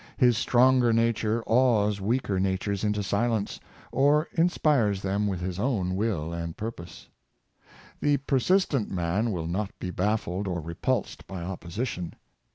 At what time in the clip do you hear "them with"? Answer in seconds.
5.03-5.41